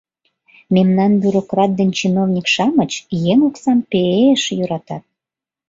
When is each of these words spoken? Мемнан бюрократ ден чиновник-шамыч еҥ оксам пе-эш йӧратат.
Мемнан 0.75 1.11
бюрократ 1.23 1.71
ден 1.79 1.89
чиновник-шамыч 1.99 2.91
еҥ 3.31 3.39
оксам 3.47 3.79
пе-эш 3.91 4.43
йӧратат. 4.57 5.03